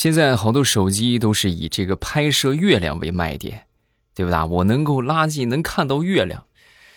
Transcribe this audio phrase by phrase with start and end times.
[0.00, 3.66] 现在好多手机都是以这个拍摄月亮为卖点，
[4.14, 4.44] 对不对？
[4.44, 6.42] 我能够拉近，能看到月亮。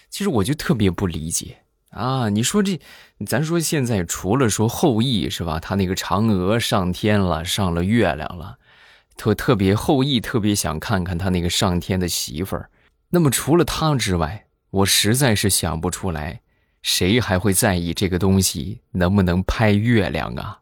[0.10, 1.58] 其实我就特别不理解
[1.89, 2.29] 啊！
[2.29, 2.79] 你说这，
[3.25, 5.59] 咱说现在除了说后羿是吧？
[5.59, 8.57] 他那个嫦娥上天了，上了月亮了，
[9.17, 12.70] 特特别后羿特别想看看他那个上天的媳妇儿。
[13.09, 16.39] 那么除了他之外，我实在是想不出来，
[16.81, 20.61] 谁还会在意这个东西能不能拍月亮啊？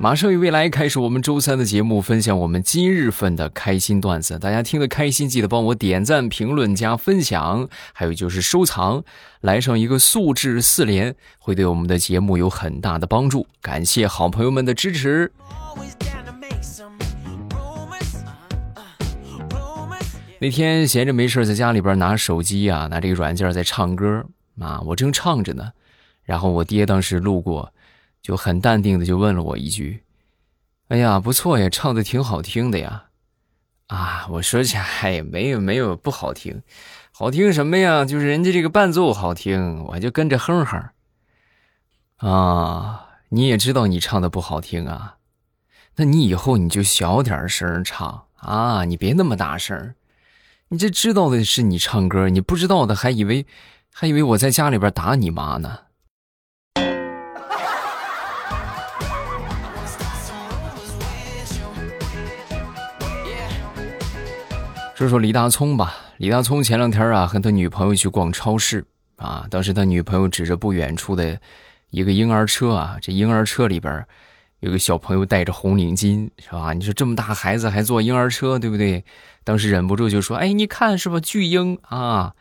[0.00, 4.38] 马上与未来开始我们周三的节目，分享我们今日份的开心段子。
[4.38, 9.02] 大家听得开心，记得帮我点赞、评论、加分享，还有就是收藏，
[9.40, 13.44] 来上一个素质四连，会对我们的节目有很大的帮助。
[13.60, 15.32] 感谢好朋友们的支持。
[20.38, 24.24] 那天闲着没事在家里边拿手机啊，拿这个软件在唱歌
[24.60, 25.72] 啊，我正唱着呢，
[26.22, 27.74] 然后我爹当时路过。
[28.28, 30.02] 就很淡定的就问了我一句
[30.88, 33.04] ：“哎呀，不错呀，唱的挺好听的呀。”
[33.88, 36.62] 啊，我说起来没有没有不好听，
[37.10, 38.04] 好听什么呀？
[38.04, 40.90] 就是人家这个伴奏好听，我就跟着哼哼。
[42.16, 45.16] 啊，你也知道你唱的不好听啊，
[45.96, 49.94] 那你以后你就小点声唱啊，你别那么大声。
[50.68, 53.46] 你这知道的是你唱歌，你不知道的还以为
[53.90, 55.84] 还以为我在家里边打你妈呢。
[64.98, 65.94] 说说李大聪吧。
[66.16, 69.46] 李大聪前两天啊，和他女朋友去逛超市啊。
[69.48, 71.38] 当时他女朋友指着不远处的
[71.90, 74.04] 一个婴儿车啊，这婴儿车里边
[74.58, 76.72] 有个小朋友戴着红领巾，是吧？
[76.72, 79.04] 你说这么大孩子还坐婴儿车，对不对？
[79.44, 81.20] 当时忍不住就说：“哎，你看是吧？
[81.20, 82.34] 巨婴啊！”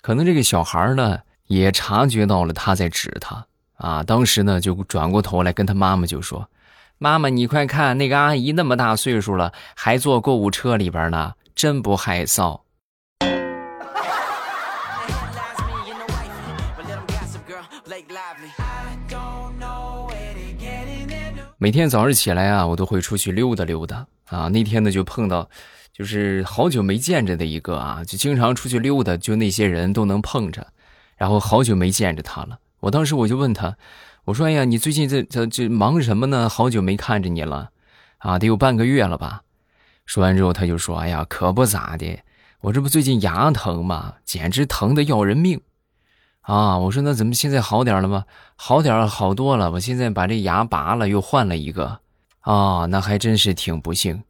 [0.00, 3.44] 可能这个小孩呢也察觉到了他在指他
[3.78, 4.04] 啊。
[4.04, 6.48] 当时呢就转过头来跟他妈妈就说
[6.98, 12.60] ：“妈妈，你快看，那个阿姨那么大岁数了，还坐购物车里边呢。”真不害臊。
[21.56, 24.48] 每天早上起来啊，我都会出去溜达溜达啊。
[24.48, 25.48] 那天呢，就碰到，
[25.94, 30.66] 就是好久没见着的一个啊，就经常出去溜达，就那些人都能碰着。
[31.16, 33.74] 然后好久没见着他了，我当时我就问他，
[34.26, 36.50] 我说：“哎呀，你最近这这这忙什么呢？
[36.50, 37.70] 好久没看着你了，
[38.18, 39.40] 啊，得有半个月了吧？”
[40.06, 42.20] 说完之后，他就说：“哎呀，可不咋的，
[42.60, 45.60] 我这不最近牙疼吗，简直疼的要人命，
[46.42, 46.78] 啊！
[46.78, 48.24] 我说那怎么现在好点了吗？
[48.54, 49.72] 好点，好多了。
[49.72, 52.00] 我现在把这牙拔了，又换了一个，
[52.40, 54.22] 啊，那还真是挺不幸。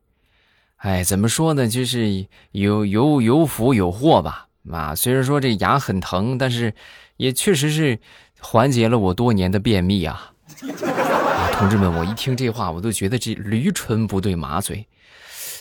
[0.79, 1.69] 哎，怎么说呢？
[1.69, 4.49] 就是有有有福有祸吧。
[4.73, 6.75] 啊，虽然说这牙很疼，但是
[7.19, 8.01] 也确实是
[8.41, 10.33] 缓解了我多年的便秘啊。
[10.63, 14.87] 啊，同志们，我一听这话，我都觉得这驴唇不对马嘴。”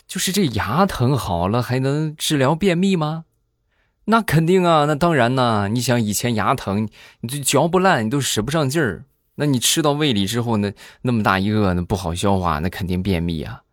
[0.08, 3.26] 就是这牙疼好了还能治疗便秘吗？
[4.06, 5.68] 那肯定啊，那当然呐。
[5.68, 6.88] 你想以前牙疼，
[7.22, 9.06] 你就嚼不烂，你都使不上劲儿。
[9.38, 10.72] 那你吃到胃里之后呢，
[11.02, 13.64] 那么大一个，那不好消化，那肯定便秘啊，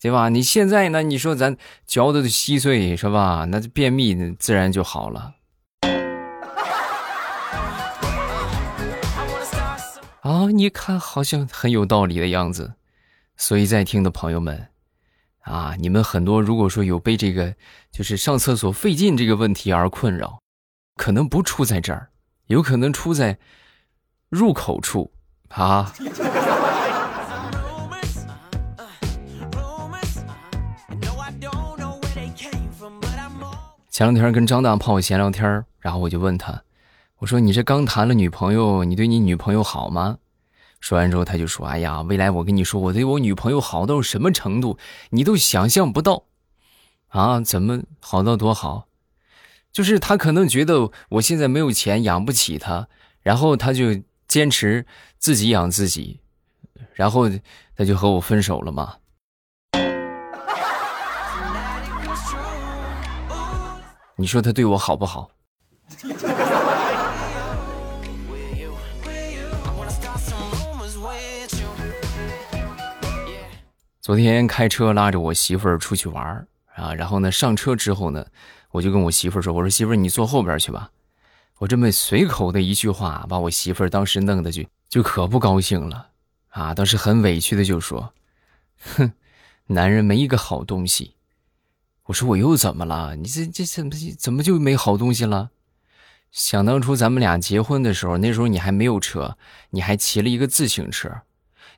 [0.00, 0.28] 对吧？
[0.28, 1.56] 你现在呢，你说咱
[1.86, 3.46] 嚼的稀碎是吧？
[3.50, 5.34] 那便秘自然就好了。
[10.22, 12.74] 啊，你看好像很有道理的样子，
[13.36, 14.68] 所以在听的朋友们。
[15.40, 17.54] 啊，你们很多如果说有被这个
[17.90, 20.38] 就是上厕所费劲这个问题而困扰，
[20.96, 22.10] 可能不出在这儿，
[22.46, 23.38] 有可能出在
[24.28, 25.10] 入口处
[25.48, 25.92] 啊。
[33.90, 36.62] 前两天跟张大炮闲聊天然后我就问他，
[37.18, 40.18] 我说你这刚谈了女朋友，你对你女朋友好吗？
[40.80, 44.78] 说完之后，他就说：“哎呀，未来我跟你说，我对我女朋友好到什么程度，
[45.10, 46.24] 你都想象不到，
[47.08, 48.86] 啊，怎么好到多好？
[49.70, 52.88] 就是他可能觉得我现在没有钱养不起他，
[53.22, 54.86] 然后他就坚持
[55.18, 56.20] 自己养自己，
[56.94, 57.28] 然后
[57.76, 58.96] 他就和我分手了嘛。
[64.16, 65.30] 你说他对我好不好？”
[74.10, 78.26] 昨天开车拉着我媳妇儿出去玩儿啊，然后呢上车之后呢，
[78.72, 80.90] 我就跟我媳妇儿说：“我说媳妇儿，你坐后边去吧。”
[81.58, 86.08] 我这么随口的一句话，把我媳妇儿当时弄得就就可不高兴了
[86.48, 86.74] 啊！
[86.74, 88.12] 当时很委屈的就说
[88.96, 89.12] ：“哼，
[89.66, 91.14] 男人没一个好东西。”
[92.06, 93.14] 我说：“我又怎么了？
[93.14, 95.50] 你这这怎么怎么就没好东西了？
[96.32, 99.36] 想当初咱们俩结婚的时候，那时候你还没有车，
[99.70, 101.22] 你还骑了一个自行车。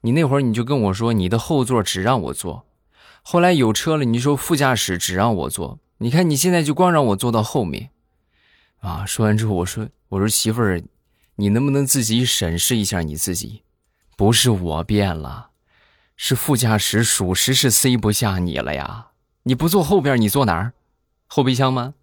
[0.03, 2.67] 你那会儿你就跟我说，你的后座只让我坐。
[3.23, 5.79] 后来有车了，你说副驾驶只让我坐。
[5.99, 7.91] 你看你现在就光让我坐到后面，
[8.81, 9.07] 啊！
[9.07, 10.83] 说完之后，我说：“我说媳妇儿，
[11.37, 13.63] 你能不能自己审视一下你自己？
[14.17, 15.51] 不是我变了，
[16.17, 19.11] 是副驾驶属实是塞不下你了呀！
[19.45, 20.73] 你不坐后边，你坐哪儿？
[21.29, 21.95] 后备箱吗？”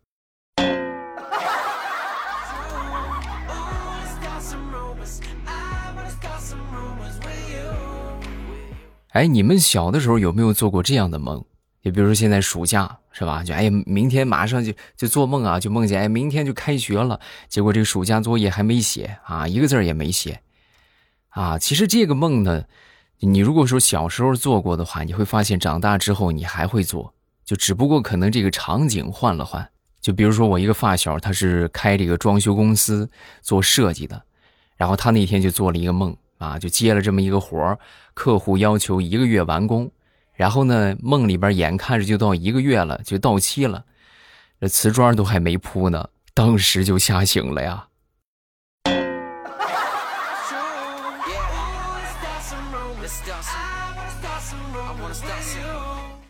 [9.09, 11.43] 哎，你们小的时候有没有做过这样的梦？
[11.81, 13.43] 就比如说现在暑假是吧？
[13.43, 17.19] 就哎，明天马上就就做梦啊，就梦见哎，明天就开学了。
[17.47, 20.41] 结果这个暑假作业还没写啊，一个字也没写
[21.29, 21.57] 啊。
[21.57, 22.65] 其实这个梦呢，
[23.21, 27.11] 你如果说小时候做过的话，你会发现长大之后你还会做，
[27.43, 29.67] 就只不过可能这个场景换了换。
[30.01, 33.09] 就比如说我一个发小，他是开这个装修公司
[33.41, 34.21] 做设计的，
[34.77, 36.15] 然后他那天就做了一个梦。
[36.39, 37.77] 啊，就接了这么一个活儿，
[38.19, 39.89] 客户要求一个月完工，
[40.33, 43.85] 然后呢，梦里边眼看着就到一个月了，就到期了，
[44.59, 47.87] 这瓷砖都还没铺呢，当时就吓醒了呀。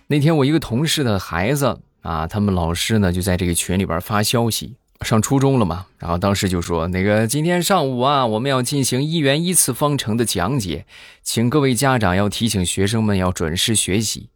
[0.06, 4.75] 那天我一个同事的孩子啊，他们老师呢就在这个群里边发消息。
[5.01, 10.86] 上初中了嘛，然后当时就说那个今天上午啊，我们要进行一元一次方程的讲解，
[11.24, 14.30] 请各位家长要提醒学生们要准时学习。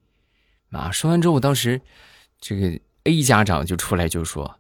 [0.71, 1.81] 啊，说完之后，当时
[2.39, 4.57] 这个 A 家长就出来就说：“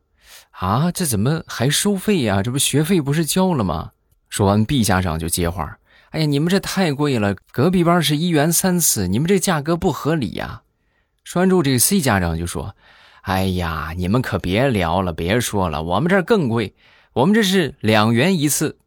[0.51, 2.43] 啊，这怎么还收费呀？
[2.43, 3.91] 这不学费不是交了吗？”
[4.29, 5.77] 说完，B 家长就接话
[6.11, 10.63] ：“哎呀，你们这太贵了，隔壁班是一元三次，你们这价格不合理呀。”
[11.23, 12.75] 说完之后，这个 C 家长就说。
[13.23, 16.75] 哎呀，你们可别聊了，别说了，我们这儿更贵，
[17.13, 18.77] 我们这是两元一次。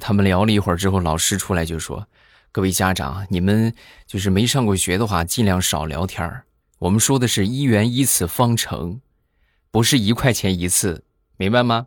[0.00, 2.08] 他们聊了一会儿之后，老师出来就说
[2.50, 3.72] ：“各位家长，你们
[4.04, 6.42] 就是没上过学的话，尽量少聊天儿。
[6.80, 9.00] 我们说的是一元一次方程，
[9.70, 11.04] 不是一块钱一次，
[11.36, 11.86] 明白吗？”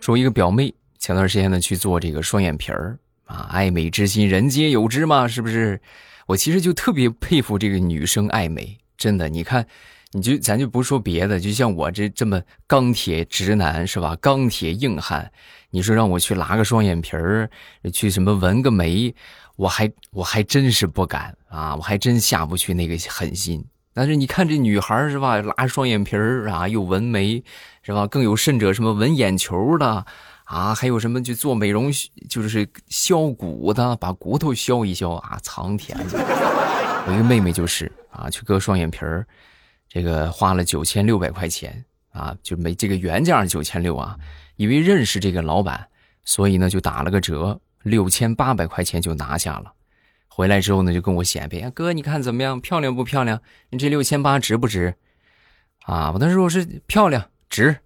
[0.00, 2.98] 说一个表妹前段时间呢去做这个双眼皮儿。
[3.30, 5.80] 啊，爱美之心，人皆有之嘛，是不是？
[6.26, 9.28] 我其实就特别佩服这个女生爱美，真的。
[9.28, 9.64] 你看，
[10.10, 14.16] 你就咱就不说别的，就像我这这么钢铁直男，是吧？
[14.20, 15.30] 钢铁硬汉，
[15.70, 17.48] 你说让我去拉个双眼皮儿，
[17.92, 19.14] 去什么纹个眉，
[19.54, 23.64] 我还我还真是不敢啊，我还真下不去那个狠心。
[23.92, 27.42] 但是你看这女孩是吧，拉双眼皮儿啊，又纹眉，
[27.82, 28.06] 是吧？
[28.06, 30.04] 更有甚者，什么纹眼球的。
[30.50, 31.92] 啊，还有什么去做美容，
[32.28, 35.38] 就是削骨的，把骨头削一削啊！
[35.44, 35.96] 苍天，
[37.06, 39.24] 我一个妹妹就是啊，去割双眼皮儿，
[39.88, 44.18] 这个花了九千六百块钱啊，就没这个原价九千六啊，
[44.56, 45.86] 因为认识这个老板，
[46.24, 49.72] 所以呢就打了个折，六千八百块钱就拿下了。
[50.26, 53.40] 回来之后呢，就跟我显摆，哥你看怎么样，漂亮不漂亮？
[53.68, 54.96] 你这六千八值不值？
[55.84, 57.76] 啊，我当时我是漂亮，值，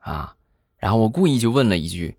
[0.00, 0.36] 啊。
[0.82, 2.16] 然后我故意就问了一句：“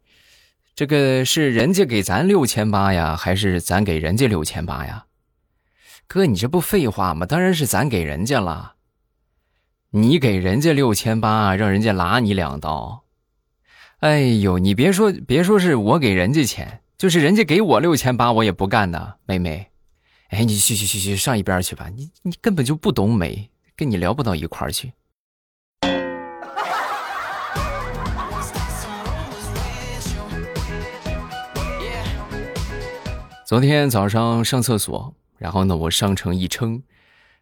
[0.74, 5.06] 这个是人家给咱六千八呀，还是咱给人家六千八呀？”
[6.08, 7.26] 哥，你这不废话吗？
[7.26, 8.76] 当然是咱给人家了。
[9.90, 13.04] 你给人家六千八，让人家拉你两刀。
[14.00, 19.68] 哎呦，你别说，别说是我给人家钱，就是人家给我六千八，我也不干的，妹妹。
[20.30, 24.94] 哎，你去去去去上一边去吧，你你根本就不懂美，跟你聊不到一块去。
[33.46, 36.82] 昨天早上上厕所，然后呢，我上称一称，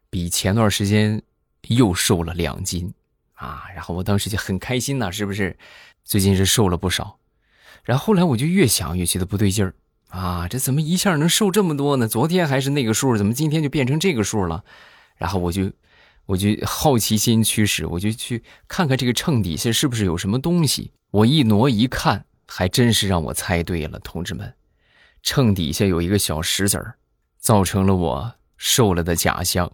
[0.10, 1.22] 比前段时间
[1.68, 2.92] 又瘦了两斤，
[3.36, 5.56] 啊，然后我当时就很开心呐，是不是？
[6.04, 7.20] 最近是瘦了不少，
[7.84, 9.76] 然后后来我就越想越觉得不对劲儿，
[10.10, 12.08] 啊，这怎么一下能瘦这么多呢？
[12.08, 14.64] 昨天还是那个数，怎么今天就变成这个数了？
[15.18, 15.72] 然后我就，
[16.26, 20.92] 我就好奇心驱使，我就去看看这个秤底下是不是有什么东西。
[21.12, 24.52] 我一挪一看，还真是让我猜对了，同志们。
[25.24, 26.96] 秤底下有一个小石子儿，
[27.38, 29.72] 造成了我瘦了的假象。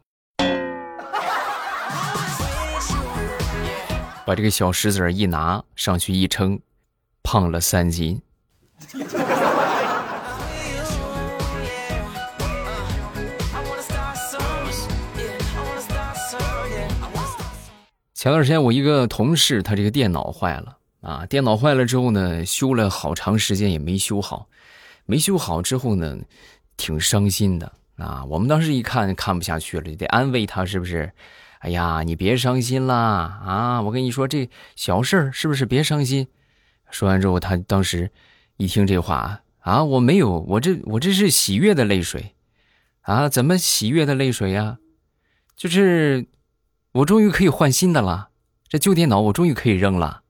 [4.26, 6.60] 把这个小石子儿一拿上去一称，
[7.24, 8.22] 胖了三斤。
[18.14, 24.50] 前段时间我一个同事，他这个电脑坏了啊，电脑坏了之后呢，修了好长时间也没修好。
[25.08, 26.20] 没修好之后呢，
[26.78, 31.12] 挺伤心的啊，我们当时一看看不下去了，就得安慰他，是不是？
[31.60, 32.96] 哎呀，你别伤心啦
[33.44, 33.82] 啊！
[33.82, 35.66] 我跟你说这小事儿，是不是？
[35.66, 36.28] 别伤心。
[36.92, 38.12] 说完之后，他当时
[38.58, 42.36] 一听这话啊，我没有，我这我这是喜悦的泪水
[43.02, 43.28] 啊！
[43.28, 44.78] 怎么喜悦的泪水呀？
[45.56, 46.28] 就是
[46.92, 48.30] 我终于可以换新的了，
[48.68, 50.22] 这旧电脑我终于可以扔了。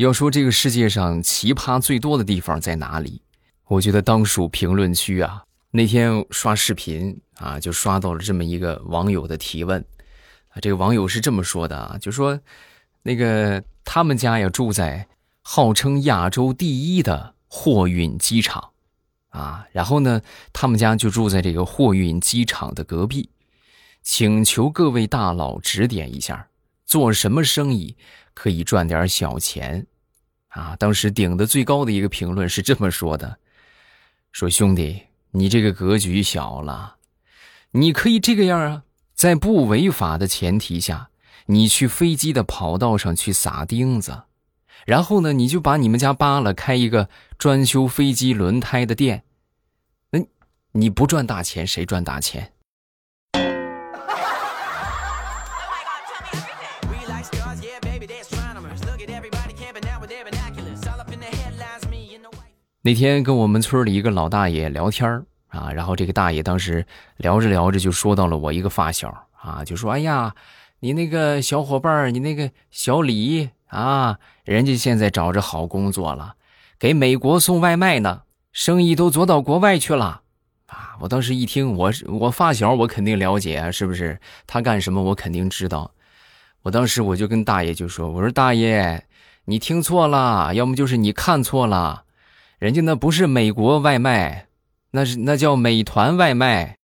[0.00, 3.20] 要说这个世界上奇葩最多的地方在哪里？
[3.66, 5.44] 我觉得当属评论区啊。
[5.72, 9.84] 那天刷视频啊，就刷到了这么一个网友的提问
[10.48, 10.56] 啊。
[10.62, 12.40] 这个网友是这么说的啊，就说
[13.02, 15.06] 那个他们家呀住在
[15.42, 18.70] 号称亚洲第一的货运机场
[19.28, 20.22] 啊，然后呢，
[20.54, 23.28] 他们家就住在这个货运机场的隔壁，
[24.00, 26.48] 请求各位大佬指点一下，
[26.86, 27.96] 做什么生意
[28.32, 29.86] 可以赚点小钱。
[30.50, 33.38] 啊，当时顶的最高的一个评论是这么说的
[34.32, 36.96] ：“说兄弟，你这个格局小了，
[37.70, 38.82] 你可以这个样啊，
[39.14, 41.10] 在不违法的前提下，
[41.46, 44.24] 你去飞机的跑道上去撒钉子，
[44.86, 49.22] 然后呢，你就把你们家扒了，开一个专修飞机轮胎的店，
[50.10, 50.20] 那
[50.72, 52.52] 你不赚大钱，谁赚大钱？”
[62.82, 66.86] 那天跟我们村里一个老大爷聊天啊，然后这个大爷当时
[67.18, 70.34] 聊着聊着就说到了我一个发小啊，就说：“哎呀，
[70.78, 76.36] 你那个小伙伴，你那个小李啊，人家现在找着好工作了，
[76.78, 80.22] 给美国送外卖呢，生意都做到国外去了。”
[80.68, 84.18] 啊，我当时一听，我我发小，我肯定了解，是不是？
[84.46, 85.92] 他干什么，我肯定知道。
[86.62, 89.04] 我当时我就跟大爷就说：“我说大爷，
[89.44, 92.04] 你听错了，要么就是你看错了。”
[92.60, 94.46] 人家那不是美国外卖，
[94.90, 96.76] 那是那叫美团外卖。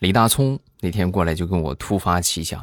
[0.00, 2.62] 李大聪那天过来就跟我突发奇想，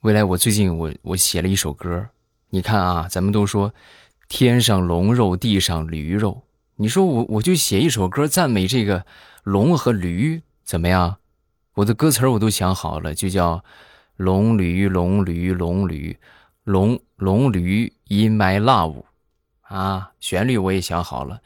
[0.00, 2.08] 未来我最近我我写了一首歌，
[2.48, 3.74] 你看啊，咱们都说
[4.30, 6.44] 天上龙肉地上驴肉，
[6.76, 9.04] 你说我我就写一首歌赞美这个
[9.42, 11.18] 龙和驴，怎么样？
[11.78, 13.62] 我的歌词我都想好了，就叫
[14.18, 16.18] “龙驴龙驴龙驴
[16.64, 19.04] 龙龙驴 in my love”，
[19.62, 21.38] 啊，旋律我也想好了，“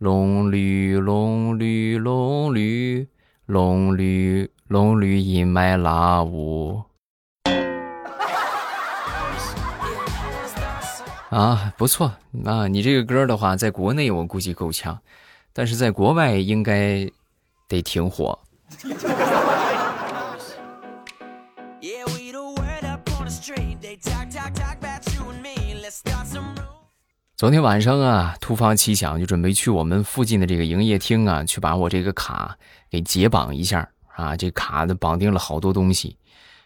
[0.00, 3.06] 龙驴龙驴龙驴
[3.44, 6.84] 龙驴龙驴 in my love”。
[11.28, 12.10] 啊，不错
[12.46, 14.98] 啊，你这个歌的话，在国内我估计够呛，
[15.52, 17.06] 但是在国外应该
[17.68, 18.38] 得挺火。
[27.36, 32.56] 昨天晚上啊，突发奇想，就准备去我们附近的这个营业厅啊，去把我这个卡
[32.88, 34.36] 给解绑一下啊。
[34.36, 36.16] 这卡的绑定了好多东西，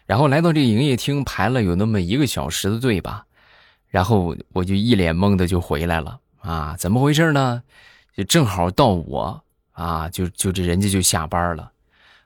[0.05, 3.25] 然后来到这个营业厅排了有那么一个小时的队吧，
[3.87, 6.75] 然后我就一脸懵的就回来了啊。
[6.77, 7.63] 怎么回事呢？
[8.15, 11.71] 就正好到我啊，就就这人家就下班了。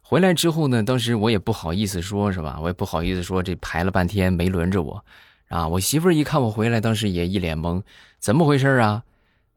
[0.01, 2.59] 回来之后呢，当时我也不好意思说，是吧？
[2.61, 5.05] 我也不好意思说，这排了半天没轮着我，
[5.49, 5.67] 啊！
[5.67, 7.83] 我媳妇儿一看我回来，当时也一脸懵，
[8.19, 9.03] 怎么回事啊？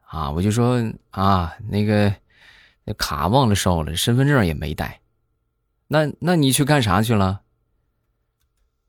[0.02, 0.30] 啊！
[0.30, 2.14] 我就说啊，那个
[2.84, 5.00] 那卡忘了收了，身份证也没带。
[5.88, 7.42] 那那你去干啥去了？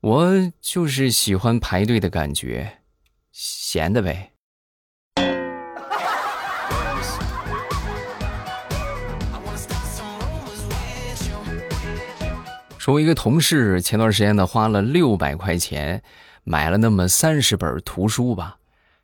[0.00, 2.78] 我就是喜欢排队的感觉，
[3.32, 4.32] 闲的呗。
[12.78, 16.02] 说我一个同事前段时间呢，花了六百块钱
[16.50, 18.56] 买了那么三十本图书吧，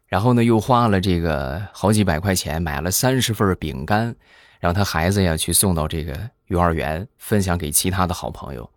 [0.06, 4.16] 然后呢又花了这个好几百块钱买了三十份饼干，
[4.60, 8.70] 让他孩子呀去送到这个幼儿园，分享给其他的好朋友。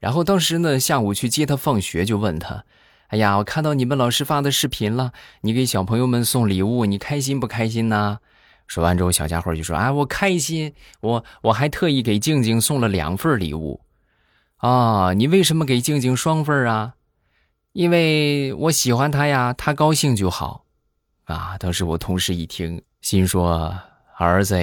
[0.00, 2.64] 然后当时呢下午去接他放学，就问他
[3.06, 8.18] ：“哎呀，我看到你们老师发的视频了，你给小朋友们送礼物，你开心不开心呢？”
[8.66, 13.80] 说完之后，小家伙就说：“啊，我开心，我我还特意给静静送了两份礼物。”
[14.58, 16.94] 啊，你为什么给静静双份啊？
[17.72, 20.66] 因为我喜欢他呀，他高兴就好。
[21.24, 23.74] 啊，当时我同事一听，心说
[24.18, 24.58] ：“儿子，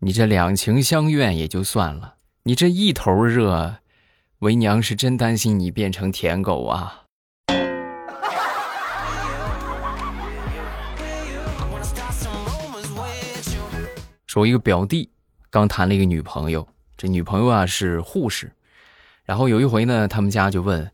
[0.00, 3.76] 你这两情相悦也就算了，你这一头热，
[4.40, 7.04] 为娘是真担心你变成舔狗啊。
[14.26, 15.08] ”说，一个表弟。
[15.48, 18.52] 刚谈了一个女朋友，这女朋友啊是护士。
[19.24, 20.92] 然后有一回呢，他们家就问：“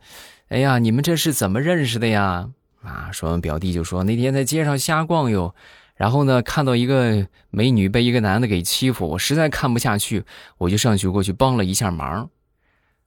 [0.51, 2.51] 哎呀，你们这是怎么认识的呀？”
[2.83, 5.55] 啊，说完表弟就说：“那天在街上瞎逛悠，
[5.95, 10.25] 然后呢看到一个美女被一个男的给欺负，我实在看不下去，
[10.59, 12.31] 我就上去过去帮了一下忙。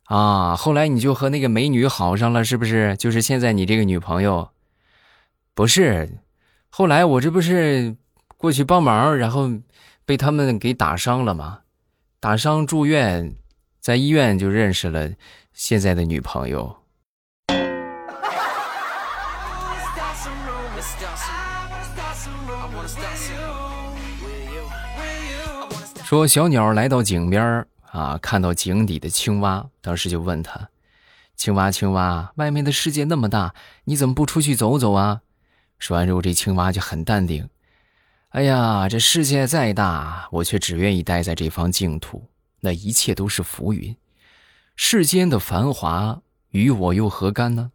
[0.06, 2.96] 啊，后来你就和那个美女好上了，是不是？
[2.98, 4.50] 就是现在你这个女朋友？
[5.54, 6.20] 不是，
[6.70, 7.96] 后来我这不是
[8.38, 9.52] 过去帮忙，然后
[10.06, 11.60] 被他们给打伤了吗？
[12.22, 13.36] 打伤住院。”
[13.82, 15.12] 在医院就认识了
[15.52, 16.83] 现在的女朋友。
[26.13, 30.70] 说小鸟来到井边啊，看到井底的青蛙，当时就问他
[31.36, 33.55] ：“青蛙，青蛙，外面的世界那么大，
[33.86, 35.22] 你怎么不出去走走啊？”
[35.79, 37.50] 说完之后，这青蛙就很淡定
[38.29, 42.29] ：“哎呀，这世界再大，我却只愿意待在这方净土。”
[42.62, 43.98] 那一切都是浮云，
[44.75, 47.72] 世间的繁华与我又何干呢？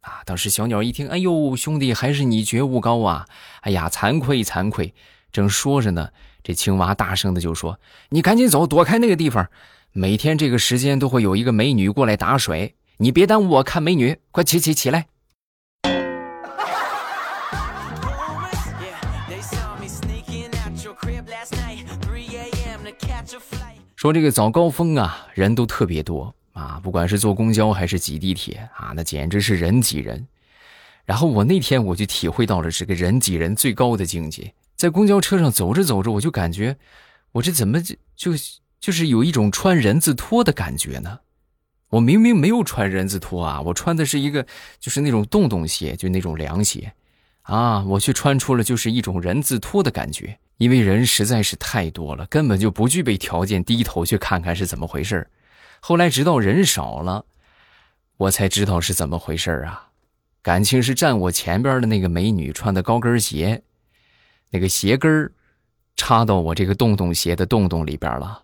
[0.00, 0.22] 啊！
[0.26, 3.28] 当时小鸟一听，哎呦，兄弟，还是你觉悟高啊！
[3.60, 4.92] 哎呀，惭愧惭愧！
[5.30, 6.10] 正说着呢，
[6.42, 7.78] 这青蛙大声的就说
[8.10, 9.48] ：“你赶紧走，躲开那个地方！
[9.92, 15.06] 每天这个时间都会有一个美女过来打水，你别耽误我看美女，快起起起来！”
[23.96, 30.26] 说这个早高峰啊，人都特别多啊，不管是坐公交还是挤地铁啊，那简直是人挤人。
[31.04, 36.78] 然后我那天我就体会到了这个人挤人最高的境界，在公交车上走着走着，我就感觉
[37.32, 38.32] 我这怎么就就
[38.80, 41.18] 就是有一种穿人字拖的感觉呢？
[41.90, 44.46] 我明明没有穿人字拖啊，我穿的是一个
[44.78, 46.94] 就是那种洞洞鞋，就那种凉鞋
[47.42, 50.38] 啊，我却穿出了就是一种人字拖的感觉。
[50.56, 55.28] 因为人实在是太多了，根本就不具备条件低头去看看是怎么回事
[55.80, 57.26] 后来直到人少了，
[58.16, 59.88] 我才知道是怎么回事啊！
[60.40, 63.62] 感情是站我前边的那个美女穿的高跟鞋，
[64.50, 65.32] 那个鞋跟儿
[65.96, 68.42] 插到我这个洞洞鞋的洞洞里边了。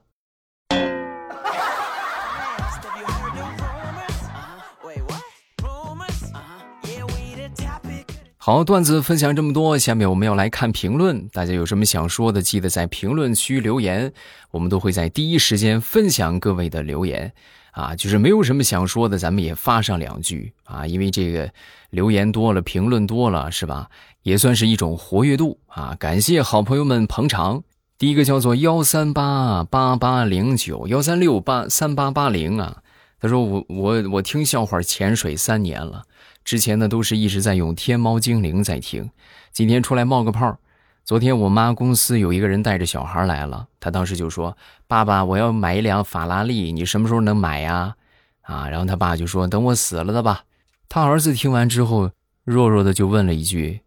[8.38, 11.26] 好，段子分享这么多，下面我们要来看评论。
[11.30, 14.12] 大家有什么想说的，记得在评论区留言，
[14.52, 17.32] 我们都会在第一时间分享各位的留言。
[17.72, 21.52] 啊，就是没有什么想说的，咱们也发上两句啊，因为这个
[21.90, 23.90] 留言多了，评论多了，是吧？
[24.26, 25.94] 也算是一种活跃度啊。
[26.00, 27.62] 感谢好朋友们捧场。
[27.96, 32.82] 第一个叫做幺三八八八零九幺三六八三八八零啊，
[33.20, 36.02] 他说我我我听笑话潜水三年了。
[36.44, 39.08] 之前呢，都是一直在用天猫精灵在听，
[39.52, 40.58] 今天出来冒个泡。
[41.04, 44.56] 昨天我妈公司有一个人带着小孩来了，他当时就说
[44.88, 47.94] ：“爸爸，我要买一辆法拉利，你什么时候能买呀？”
[48.42, 50.42] 啊，然后他爸就说：“等我死了的吧。”
[50.90, 52.10] 他儿子听完之后，
[52.42, 53.82] 弱弱的就问了一句：“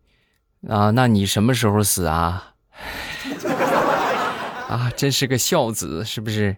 [0.68, 2.54] 啊，那你什么时候死啊？”
[4.68, 6.58] 啊，真是个孝子，是不是？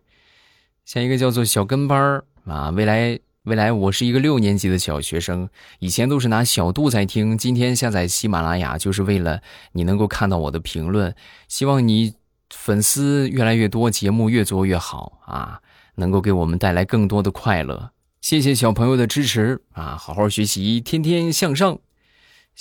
[0.86, 3.20] 像一个叫做小跟班儿啊，未来。
[3.46, 11.16] 未来我是一个六年级的小学生，以前都是拿小度在听，今天下载喜马拉雅就是为了你能够看到我的评论，
[11.48, 12.14] 希望你
[12.52, 15.60] 粉丝越来越多，节目越做越好啊，
[15.96, 17.90] 能够给我们带来更多的快乐。
[18.22, 21.80] 谢谢小朋友的支持啊，好好学习，天天向上。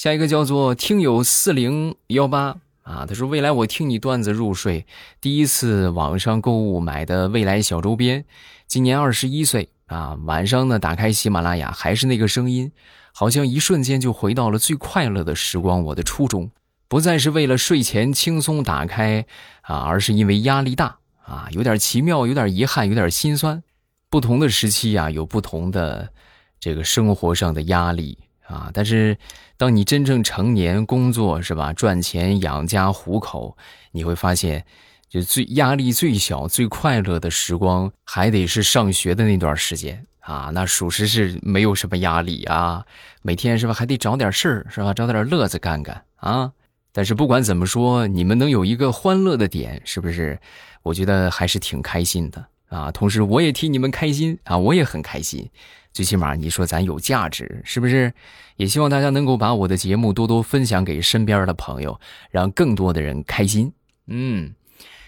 [0.01, 4.87] 下一个叫做听友四零幺八啊，他说未来我听你段子入睡，
[5.21, 8.25] 第一次网上购物买的未来小周边，
[8.67, 9.69] 今年二十一岁。
[9.89, 12.73] 啊，晚上呢，打开喜马拉雅，还是那个声音，
[13.13, 15.85] 好像一瞬间就回到了最快乐的时光。
[15.85, 16.51] 我的初衷，
[16.89, 19.27] 不再是为了睡前轻松打开，
[19.61, 23.63] 啊，而是因为压力大，啊，有点奇妙，有点遗憾，有点心酸。
[24.09, 26.11] 不同的时期呀，有不同的
[26.59, 28.17] 这个生活上的压力
[28.51, 28.71] 啊。
[28.75, 29.17] 但是，
[29.57, 33.57] 当你真正成年，工作是吧，赚钱养家糊口，
[33.93, 34.65] 你会发现。
[35.09, 40.53] 就最压力最小、最快乐的时光，还得是上学的那段时间啊！
[40.55, 42.87] 那属实是没有什么压力啊，
[43.23, 46.53] 每天是吧，还得找点事儿是吧，找点乐子干干啊！
[46.93, 50.39] 但是不管怎么说，你们能有一个欢乐的点，是不是？
[50.85, 52.93] 我觉得还是挺开心的啊！
[52.93, 55.51] 同时，我也替你们开心啊，我也很开心。
[55.93, 58.13] 最起码你说咱有价值，是不是？
[58.57, 62.01] 也希望大家能够把我的节目多多分享给身边的朋友，
[62.31, 63.73] 让更多的人开心。
[64.07, 64.55] 嗯。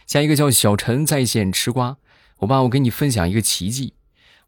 [0.06, 1.96] 下一个叫小陈在线吃瓜，
[2.38, 3.94] 我爸，我给你分享一个奇迹。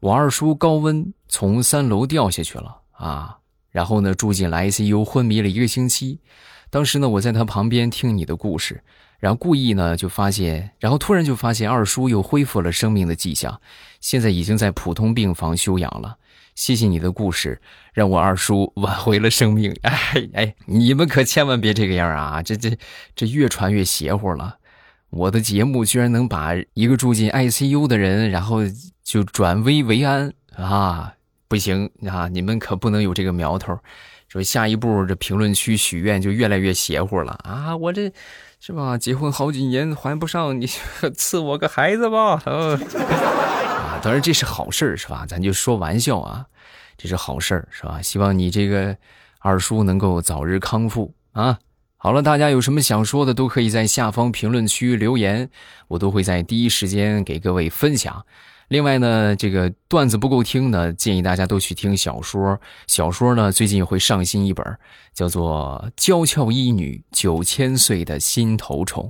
[0.01, 3.39] 我二叔高温从三楼掉下去了啊，
[3.71, 6.21] 然后呢住进了 ICU，昏迷了一个星期。
[6.69, 8.83] 当时呢我在他旁边听你的故事，
[9.19, 13.61] 然后故意呢就发现，然后突然就发现二叔又恢复了生命的迹象，
[14.01, 16.17] 现在已经在普通病房休养了。
[16.55, 17.61] 谢谢你的故事，
[17.93, 19.75] 让我二叔挽回了生命。
[19.83, 22.41] 哎哎，你们可千万别这个样啊！
[22.43, 22.77] 这这
[23.17, 24.59] 这越传越邪乎了。
[25.11, 28.61] 我的节目居然能把一个住进 ICU 的人，然后
[29.03, 31.15] 就转危为安啊！
[31.49, 33.77] 不行啊，你们可不能有这个苗头。
[34.29, 37.77] 说下一步这评论区许愿就越来越邪乎了啊！
[37.77, 38.13] 我这
[38.67, 38.97] 是吧？
[38.97, 40.67] 结婚好几年还不上，你
[41.15, 42.41] 赐我个孩子吧！
[42.49, 45.27] 啊，当然这是好事是吧？
[45.29, 46.47] 咱就说玩笑啊，
[46.97, 48.01] 这是好事是吧？
[48.01, 48.97] 希望你这个
[49.41, 51.59] 二叔能够早日康复啊！
[51.99, 55.51] 好了，大家有什么想说的，都可以在下方评论区留言，
[55.89, 58.25] 我都会在第一时间给各位分享。
[58.69, 62.59] 另外呢，这个段子不够听呢，建议大家都去听小说。
[62.87, 64.65] 小说呢，最近会上新一本，
[65.13, 69.05] 叫做《娇俏医女九千岁的心头宠》，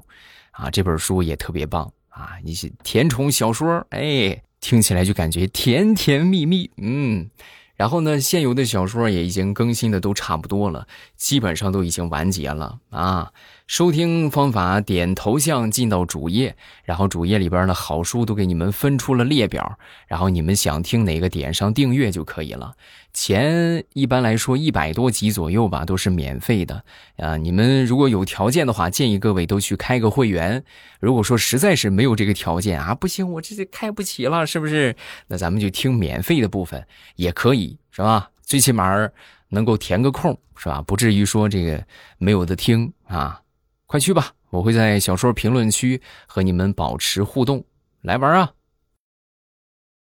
[0.63, 2.33] 啊，这本书也特别棒啊！
[2.45, 7.31] 一些甜宠小说，哎，听起来就感觉甜甜蜜蜜，嗯。
[7.77, 13.33] 然后呢，现有的小说也已经更新的都差不多了，基本上都已经完结了啊。
[13.67, 22.75] 收听方法：点头像进到主页，然后主页里边的好书都给你们分出了列表，然后你们想听哪个点上订阅就可以了。
[23.15, 26.85] 前一般来说一百多集左右吧，都是免费的
[27.17, 27.37] 啊。
[27.37, 30.63] 你们如果有条件的话，建议各位都去开个会员。
[31.01, 34.95] 如果说实在是没有这个条件啊，不行，我这这开不起了，是不是？
[35.29, 38.29] 那咱们就听免费的部分也可以，是吧？
[38.43, 39.09] 最起码
[39.49, 40.83] 能够填个空，是吧？
[40.83, 41.83] 不至于说这个
[42.19, 43.41] 没有的听啊。
[43.87, 47.65] 快去吧，我会在小说评论区和你们保持互动，
[48.03, 48.51] 来玩啊！